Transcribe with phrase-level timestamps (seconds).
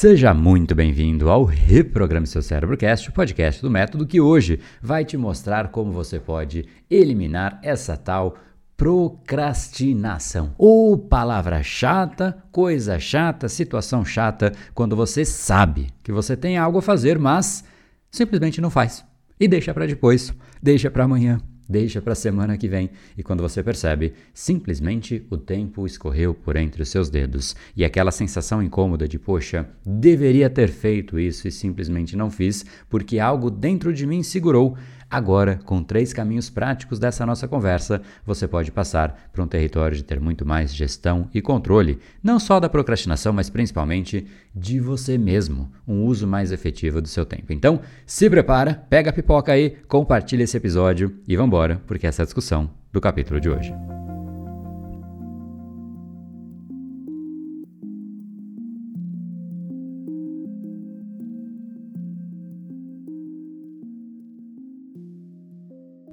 [0.00, 5.16] Seja muito bem-vindo ao Reprograme Seu Cérebrocast, o podcast do método que hoje vai te
[5.16, 8.36] mostrar como você pode eliminar essa tal
[8.76, 10.54] procrastinação.
[10.56, 16.82] Ou palavra chata, coisa chata, situação chata, quando você sabe que você tem algo a
[16.82, 17.64] fazer, mas
[18.08, 19.04] simplesmente não faz.
[19.40, 22.90] E deixa para depois, deixa para amanhã, deixa para a semana que vem.
[23.16, 27.54] E quando você percebe, simplesmente o tempo escorreu por entre os seus dedos.
[27.76, 33.18] E aquela sensação incômoda de, poxa, deveria ter feito isso e simplesmente não fiz, porque
[33.18, 34.76] algo dentro de mim segurou.
[35.10, 40.04] Agora, com três caminhos práticos dessa nossa conversa, você pode passar para um território de
[40.04, 45.72] ter muito mais gestão e controle, não só da procrastinação, mas principalmente de você mesmo,
[45.86, 47.54] um uso mais efetivo do seu tempo.
[47.54, 52.22] Então, se prepara, pega a pipoca aí, compartilha esse episódio e vamos embora, porque essa
[52.22, 53.97] é a discussão do capítulo de hoje.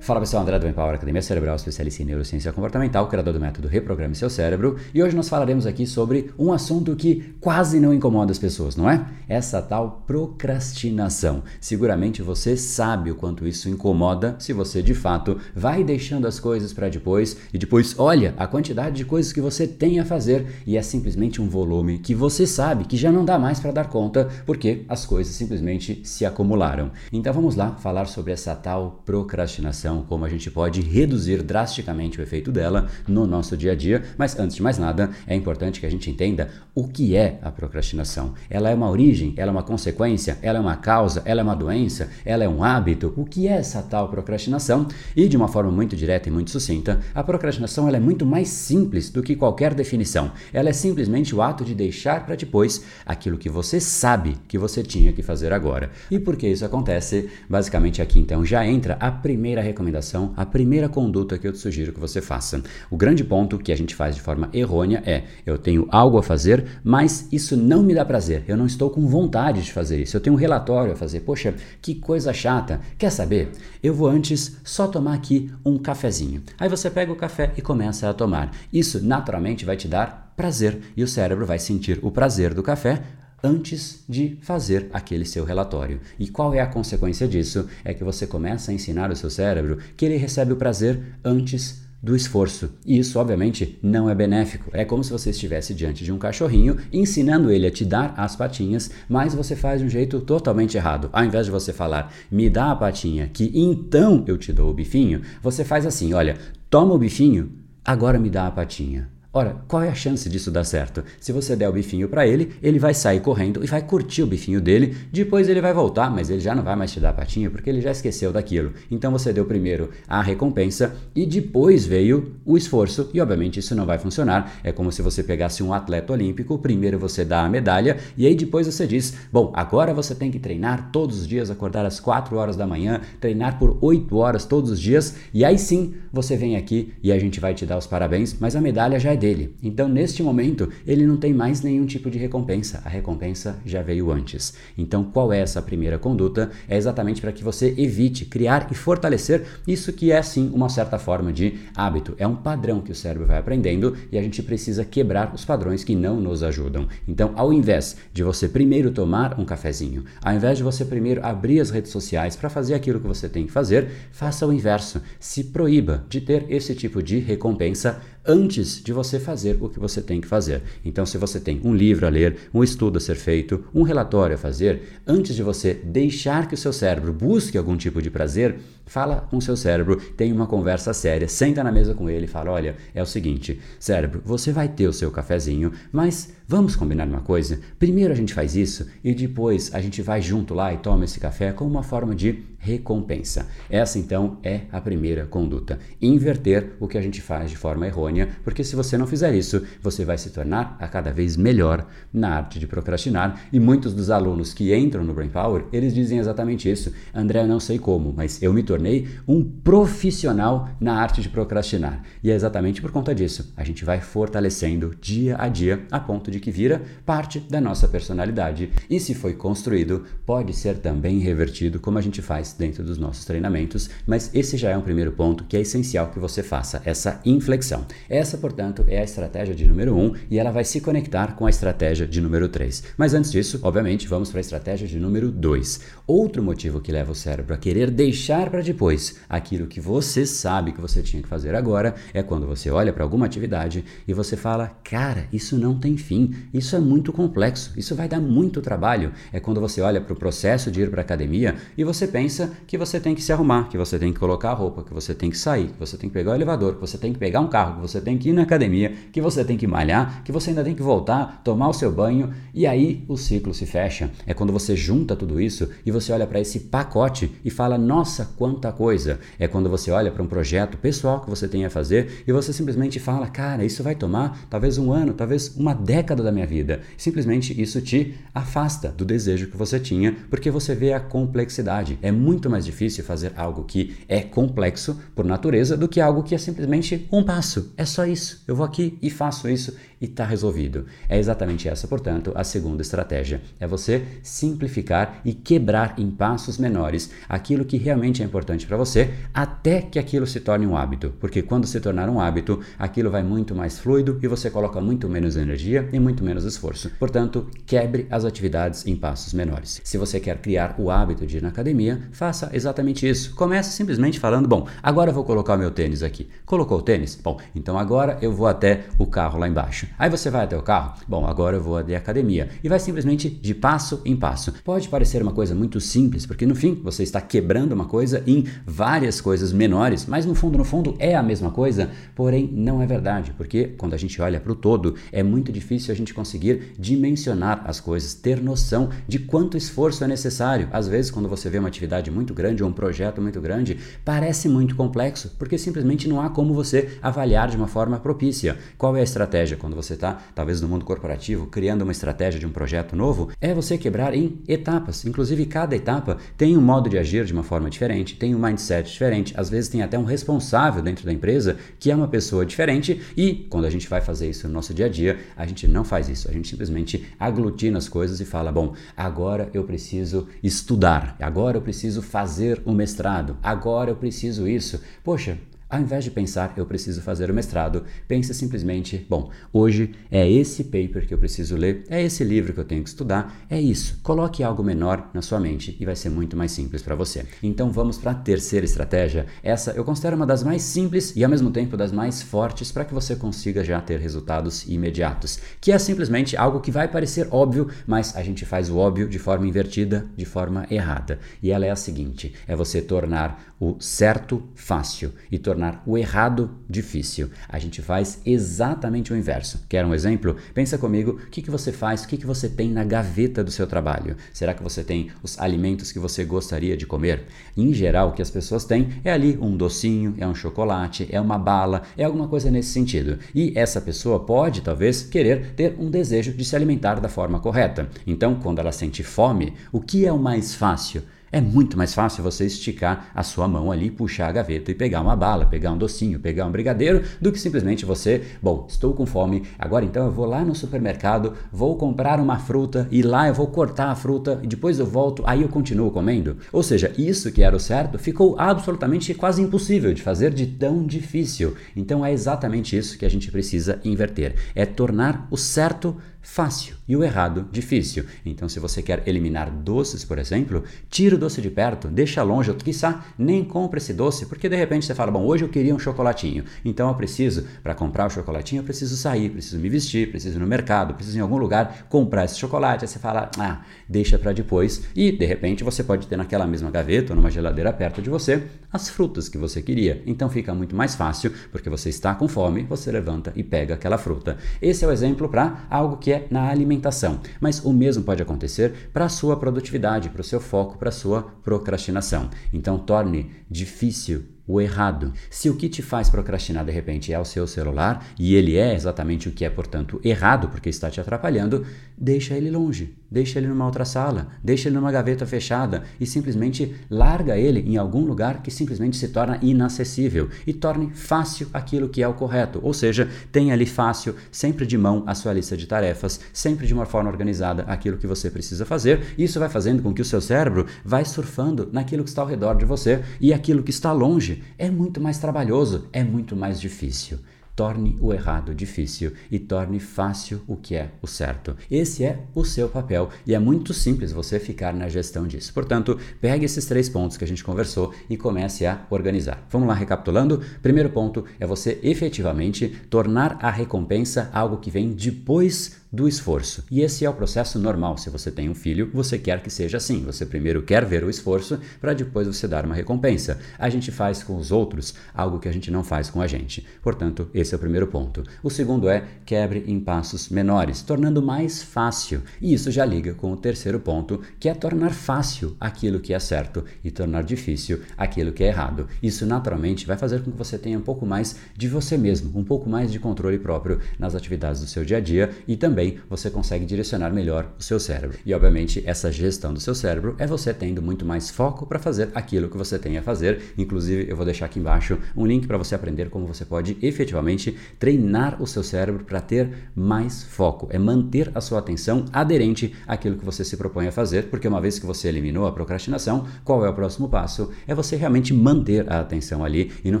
[0.04, 4.14] Fala pessoal, André do Empower Academia Cerebral, especialista em neurociência comportamental, criador do método Reprograme
[4.14, 8.38] Seu Cérebro, e hoje nós falaremos aqui sobre um assunto que quase não incomoda as
[8.38, 9.02] pessoas, não é?
[9.26, 11.42] Essa tal procrastinação.
[11.58, 16.74] Seguramente você sabe o quanto isso incomoda se você de fato vai deixando as coisas
[16.74, 20.76] para depois e depois olha a quantidade de coisas que você tem a fazer e
[20.76, 24.28] é simplesmente um volume que você sabe que já não dá mais para dar conta
[24.44, 26.90] porque as coisas simplesmente se acumularam.
[27.10, 32.22] Então vamos lá falar sobre essa tal procrastinação como a gente pode reduzir drasticamente o
[32.22, 34.02] efeito dela no nosso dia a dia.
[34.18, 37.50] Mas antes de mais nada, é importante que a gente entenda o que é a
[37.50, 38.34] procrastinação.
[38.50, 41.54] Ela é uma origem, ela é uma consequência, ela é uma causa, ela é uma
[41.54, 43.12] doença, ela é um hábito.
[43.16, 44.86] O que é essa tal procrastinação?
[45.14, 48.48] E de uma forma muito direta e muito sucinta, a procrastinação ela é muito mais
[48.48, 50.32] simples do que qualquer definição.
[50.52, 54.82] Ela é simplesmente o ato de deixar para depois aquilo que você sabe que você
[54.82, 55.90] tinha que fazer agora.
[56.10, 57.30] E por que isso acontece?
[57.48, 61.58] Basicamente aqui então já entra a primeira recomendação recomendação, a primeira conduta que eu te
[61.58, 62.62] sugiro que você faça.
[62.90, 66.22] O grande ponto que a gente faz de forma errônea é: eu tenho algo a
[66.22, 70.16] fazer, mas isso não me dá prazer, eu não estou com vontade de fazer isso.
[70.16, 72.80] Eu tenho um relatório a fazer, poxa, que coisa chata.
[72.96, 73.50] Quer saber?
[73.82, 76.42] Eu vou antes só tomar aqui um cafezinho.
[76.58, 78.50] Aí você pega o café e começa a tomar.
[78.72, 83.02] Isso naturalmente vai te dar prazer e o cérebro vai sentir o prazer do café
[83.44, 86.00] antes de fazer aquele seu relatório.
[86.18, 87.68] E qual é a consequência disso?
[87.84, 91.84] É que você começa a ensinar o seu cérebro que ele recebe o prazer antes
[92.02, 92.70] do esforço.
[92.84, 94.70] E isso, obviamente, não é benéfico.
[94.74, 98.36] É como se você estivesse diante de um cachorrinho ensinando ele a te dar as
[98.36, 101.08] patinhas, mas você faz de um jeito totalmente errado.
[101.12, 104.74] Ao invés de você falar, me dá a patinha, que então eu te dou o
[104.74, 106.36] bifinho, você faz assim: olha,
[106.68, 107.50] toma o bifinho,
[107.82, 109.08] agora me dá a patinha.
[109.36, 111.02] Ora, qual é a chance disso dar certo?
[111.18, 114.28] Se você der o bifinho para ele, ele vai sair correndo e vai curtir o
[114.28, 117.50] bifinho dele, depois ele vai voltar, mas ele já não vai mais te dar patinha
[117.50, 118.72] porque ele já esqueceu daquilo.
[118.88, 123.84] Então você deu primeiro a recompensa e depois veio o esforço, e obviamente isso não
[123.84, 124.60] vai funcionar.
[124.62, 128.36] É como se você pegasse um atleta olímpico, primeiro você dá a medalha e aí
[128.36, 132.36] depois você diz: "Bom, agora você tem que treinar todos os dias, acordar às 4
[132.36, 136.54] horas da manhã, treinar por 8 horas todos os dias", e aí sim você vem
[136.54, 139.56] aqui e a gente vai te dar os parabéns, mas a medalha já é dele.
[139.62, 142.82] Então, neste momento, ele não tem mais nenhum tipo de recompensa.
[142.84, 144.52] A recompensa já veio antes.
[144.76, 146.50] Então, qual é essa primeira conduta?
[146.68, 150.98] É exatamente para que você evite criar e fortalecer isso que é sim uma certa
[150.98, 152.14] forma de hábito.
[152.18, 155.82] É um padrão que o cérebro vai aprendendo e a gente precisa quebrar os padrões
[155.82, 156.86] que não nos ajudam.
[157.08, 161.60] Então, ao invés de você primeiro tomar um cafezinho, ao invés de você primeiro abrir
[161.60, 165.00] as redes sociais para fazer aquilo que você tem que fazer, faça o inverso.
[165.18, 170.00] Se proíba de ter esse tipo de recompensa antes de você fazer o que você
[170.00, 170.62] tem que fazer.
[170.84, 174.34] Então, se você tem um livro a ler, um estudo a ser feito, um relatório
[174.34, 178.56] a fazer, antes de você deixar que o seu cérebro busque algum tipo de prazer,
[178.86, 182.28] fala com o seu cérebro, tem uma conversa séria, senta na mesa com ele e
[182.28, 187.06] fala: olha, é o seguinte, cérebro, você vai ter o seu cafezinho, mas vamos combinar
[187.06, 187.60] uma coisa?
[187.78, 191.20] Primeiro a gente faz isso e depois a gente vai junto lá e toma esse
[191.20, 193.46] café como uma forma de recompensa.
[193.68, 195.78] Essa então é a primeira conduta.
[196.00, 199.62] Inverter o que a gente faz de forma errônea, porque se você não fizer isso,
[199.82, 203.48] você vai se tornar a cada vez melhor na arte de procrastinar.
[203.52, 206.92] E muitos dos alunos que entram no Brain Power, eles dizem exatamente isso.
[207.14, 212.02] André, eu não sei como, mas eu me tornei um profissional na arte de procrastinar.
[212.22, 213.52] E é exatamente por conta disso.
[213.56, 217.60] A gente vai fortalecendo dia a dia a ponto de de que vira parte da
[217.60, 222.82] nossa personalidade e se foi construído, pode ser também revertido como a gente faz dentro
[222.82, 226.42] dos nossos treinamentos, mas esse já é um primeiro ponto que é essencial que você
[226.42, 227.86] faça, essa inflexão.
[228.08, 231.46] Essa, portanto, é a estratégia de número 1 um, e ela vai se conectar com
[231.46, 232.82] a estratégia de número 3.
[232.96, 235.80] Mas antes disso, obviamente, vamos para a estratégia de número 2.
[236.06, 240.72] Outro motivo que leva o cérebro a querer deixar para depois aquilo que você sabe
[240.72, 244.36] que você tinha que fazer agora é quando você olha para alguma atividade e você
[244.36, 246.23] fala: "Cara, isso não tem fim.
[246.52, 247.72] Isso é muito complexo.
[247.76, 249.12] Isso vai dar muito trabalho".
[249.32, 252.52] É quando você olha para o processo de ir para a academia e você pensa
[252.66, 255.14] que você tem que se arrumar, que você tem que colocar a roupa, que você
[255.14, 257.40] tem que sair, que você tem que pegar o elevador, que você tem que pegar
[257.40, 260.32] um carro, que você tem que ir na academia, que você tem que malhar, que
[260.32, 264.10] você ainda tem que voltar, tomar o seu banho e aí o ciclo se fecha.
[264.26, 268.24] É quando você junta tudo isso e você olha para esse pacote e fala: "Nossa,
[268.36, 269.18] quanta coisa".
[269.38, 272.52] É quando você olha para um projeto pessoal que você tem a fazer e você
[272.52, 275.74] simplesmente fala: "Cara, isso vai tomar talvez um ano, talvez uma
[276.14, 276.80] década da minha vida".
[276.96, 281.98] Simplesmente isso te afasta do desejo que você tinha, porque você vê a complexidade.
[282.00, 286.34] É muito mais difícil fazer algo que é complexo por natureza do que algo que
[286.34, 287.72] é simplesmente um passo.
[287.76, 288.42] É só isso.
[288.46, 290.84] Eu vou aqui e faço isso e está resolvido.
[291.08, 293.40] É exatamente essa, portanto, a segunda estratégia.
[293.58, 299.14] É você simplificar e quebrar em passos menores aquilo que realmente é importante para você,
[299.32, 301.14] até que aquilo se torne um hábito.
[301.18, 305.08] Porque quando se tornar um hábito, aquilo vai muito mais fluido e você coloca muito
[305.08, 306.90] menos energia e muito menos esforço.
[306.98, 309.80] Portanto, quebre as atividades em passos menores.
[309.82, 313.34] Se você quer criar o hábito de ir na academia, faça exatamente isso.
[313.34, 316.28] Comece simplesmente falando: bom, agora eu vou colocar o meu tênis aqui.
[316.44, 317.18] Colocou o tênis?
[317.22, 319.86] Bom, então agora eu vou até o carro lá embaixo.
[319.98, 320.94] Aí você vai até o carro?
[321.06, 322.48] Bom, agora eu vou até a academia.
[322.62, 324.52] E vai simplesmente de passo em passo.
[324.64, 328.44] Pode parecer uma coisa muito simples, porque no fim você está quebrando uma coisa em
[328.66, 332.86] várias coisas menores, mas no fundo, no fundo é a mesma coisa, porém não é
[332.86, 336.72] verdade, porque quando a gente olha para o todo, é muito difícil a gente conseguir
[336.78, 340.68] dimensionar as coisas, ter noção de quanto esforço é necessário.
[340.72, 344.48] Às vezes, quando você vê uma atividade muito grande ou um projeto muito grande, parece
[344.48, 348.58] muito complexo, porque simplesmente não há como você avaliar de uma forma propícia.
[348.76, 352.40] Qual é a estratégia quando você você está, talvez no mundo corporativo, criando uma estratégia
[352.40, 355.04] de um projeto novo, é você quebrar em etapas.
[355.04, 358.90] Inclusive, cada etapa tem um modo de agir de uma forma diferente, tem um mindset
[358.90, 363.00] diferente, às vezes tem até um responsável dentro da empresa que é uma pessoa diferente
[363.16, 365.84] e quando a gente vai fazer isso no nosso dia a dia, a gente não
[365.84, 371.16] faz isso, a gente simplesmente aglutina as coisas e fala: bom, agora eu preciso estudar,
[371.20, 374.80] agora eu preciso fazer um mestrado, agora eu preciso isso.
[375.02, 375.38] Poxa,
[375.74, 380.64] ao invés de pensar, eu preciso fazer o mestrado, pense simplesmente: bom, hoje é esse
[380.64, 383.98] paper que eu preciso ler, é esse livro que eu tenho que estudar, é isso.
[384.02, 387.26] Coloque algo menor na sua mente e vai ser muito mais simples para você.
[387.42, 389.26] Então vamos para a terceira estratégia.
[389.42, 392.84] Essa eu considero uma das mais simples e ao mesmo tempo das mais fortes para
[392.84, 397.68] que você consiga já ter resultados imediatos, que é simplesmente algo que vai parecer óbvio,
[397.84, 401.18] mas a gente faz o óbvio de forma invertida, de forma errada.
[401.42, 405.96] E ela é a seguinte: é você tornar o certo fácil e tornar tornar o
[405.96, 407.30] errado difícil.
[407.48, 409.64] A gente faz exatamente o inverso.
[409.68, 410.36] Quer um exemplo?
[410.52, 413.50] Pensa comigo, o que, que você faz, o que, que você tem na gaveta do
[413.50, 414.16] seu trabalho?
[414.32, 417.24] Será que você tem os alimentos que você gostaria de comer?
[417.56, 421.20] Em geral, o que as pessoas têm é ali um docinho, é um chocolate, é
[421.20, 423.18] uma bala, é alguma coisa nesse sentido.
[423.34, 427.88] E essa pessoa pode, talvez, querer ter um desejo de se alimentar da forma correta.
[428.06, 431.02] Então, quando ela sente fome, o que é o mais fácil?
[431.34, 435.00] É muito mais fácil você esticar a sua mão ali, puxar a gaveta e pegar
[435.00, 439.04] uma bala, pegar um docinho, pegar um brigadeiro, do que simplesmente você, bom, estou com
[439.04, 443.34] fome, agora então eu vou lá no supermercado, vou comprar uma fruta e lá eu
[443.34, 446.36] vou cortar a fruta e depois eu volto, aí eu continuo comendo.
[446.52, 450.86] Ou seja, isso que era o certo ficou absolutamente quase impossível de fazer de tão
[450.86, 451.56] difícil.
[451.74, 456.96] Então é exatamente isso que a gente precisa inverter, é tornar o certo fácil e
[456.96, 458.06] o errado difícil.
[458.24, 462.50] Então, se você quer eliminar doces, por exemplo, tira o doce de perto, deixa longe,
[462.50, 465.74] ou quiçá nem compre esse doce, porque de repente você fala: Bom, hoje eu queria
[465.74, 470.10] um chocolatinho, então eu preciso, para comprar o chocolatinho, eu preciso sair, preciso me vestir,
[470.10, 472.84] preciso ir no mercado, preciso ir em algum lugar comprar esse chocolate.
[472.84, 476.70] Aí você fala: Ah, deixa para depois, e de repente você pode ter naquela mesma
[476.70, 480.02] gaveta ou numa geladeira perto de você as frutas que você queria.
[480.06, 483.98] Então fica muito mais fácil, porque você está com fome, você levanta e pega aquela
[483.98, 484.36] fruta.
[484.60, 487.20] Esse é o exemplo para algo que é é na alimentação.
[487.40, 490.92] Mas o mesmo pode acontecer para a sua produtividade, para o seu foco, para a
[490.92, 492.30] sua procrastinação.
[492.52, 495.12] Então torne difícil o errado.
[495.30, 498.74] Se o que te faz procrastinar de repente é o seu celular e ele é
[498.74, 501.64] exatamente o que é, portanto, errado porque está te atrapalhando,
[501.96, 506.74] deixa ele longe, deixa ele numa outra sala, deixa ele numa gaveta fechada e simplesmente
[506.90, 512.02] larga ele em algum lugar que simplesmente se torna inacessível e torne fácil aquilo que
[512.02, 512.60] é o correto.
[512.62, 516.74] Ou seja, tenha ali fácil, sempre de mão a sua lista de tarefas, sempre de
[516.74, 519.14] uma forma organizada aquilo que você precisa fazer.
[519.16, 522.54] Isso vai fazendo com que o seu cérebro vai surfando naquilo que está ao redor
[522.54, 527.18] de você e aquilo que está longe é muito mais trabalhoso, é muito mais difícil
[527.54, 531.56] torne o errado difícil e torne fácil o que é o certo.
[531.70, 535.52] Esse é o seu papel e é muito simples você ficar na gestão disso.
[535.52, 539.46] Portanto, pegue esses três pontos que a gente conversou e comece a organizar.
[539.50, 540.42] Vamos lá recapitulando?
[540.62, 546.64] Primeiro ponto é você efetivamente tornar a recompensa algo que vem depois do esforço.
[546.70, 547.96] E esse é o processo normal.
[547.96, 550.02] Se você tem um filho, você quer que seja assim.
[550.04, 553.38] Você primeiro quer ver o esforço para depois você dar uma recompensa.
[553.56, 556.66] A gente faz com os outros algo que a gente não faz com a gente.
[556.82, 558.24] Portanto, esse é o primeiro ponto.
[558.42, 562.22] O segundo é quebre em passos menores, tornando mais fácil.
[562.40, 566.18] E isso já liga com o terceiro ponto, que é tornar fácil aquilo que é
[566.18, 568.88] certo e tornar difícil aquilo que é errado.
[569.00, 572.42] Isso naturalmente vai fazer com que você tenha um pouco mais de você mesmo, um
[572.42, 576.30] pouco mais de controle próprio nas atividades do seu dia a dia e também você
[576.30, 578.18] consegue direcionar melhor o seu cérebro.
[578.24, 582.10] E obviamente, essa gestão do seu cérebro é você tendo muito mais foco para fazer
[582.14, 583.54] aquilo que você tem a fazer.
[583.56, 587.56] Inclusive, eu vou deixar aqui embaixo um link para você aprender como você pode efetivamente
[587.78, 590.68] treinar o seu cérebro para ter mais foco.
[590.70, 594.60] É manter a sua atenção aderente àquilo que você se propõe a fazer, porque uma
[594.60, 597.50] vez que você eliminou a procrastinação, qual é o próximo passo?
[597.66, 600.00] É você realmente manter a atenção ali e não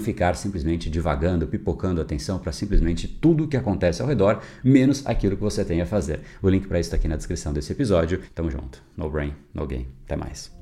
[0.00, 5.06] ficar simplesmente divagando, pipocando a atenção para simplesmente tudo o que acontece ao redor, menos
[5.06, 6.20] aquilo que tenha tem a fazer.
[6.42, 8.22] O link para isso está aqui na descrição desse episódio.
[8.34, 8.82] Tamo junto.
[8.96, 9.88] No brain, no game.
[10.04, 10.52] Até mais.